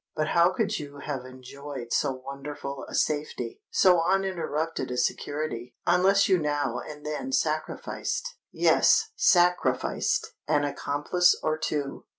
But 0.15 0.29
how 0.29 0.51
could 0.51 0.79
you 0.79 0.97
have 1.05 1.25
enjoyed 1.25 1.93
so 1.93 2.11
wonderful 2.13 2.85
a 2.89 2.95
safety—so 2.95 4.01
uninterrupted 4.01 4.89
a 4.89 4.97
security, 4.97 5.75
unless 5.85 6.27
you 6.27 6.39
now 6.39 6.79
and 6.79 7.05
then 7.05 7.31
sacrificed—yes, 7.31 9.09
sacrificed—an 9.15 10.63
accomplice 10.63 11.39
or 11.43 11.55
two?" 11.55 12.05